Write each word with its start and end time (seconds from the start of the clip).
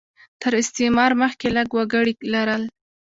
تر 0.41 0.53
استعمار 0.61 1.11
مخکې 1.21 1.47
یې 1.47 1.53
لږ 1.57 1.69
وګړي 1.77 2.13
لرل. 2.33 2.63